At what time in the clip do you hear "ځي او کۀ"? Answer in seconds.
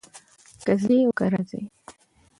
0.83-1.25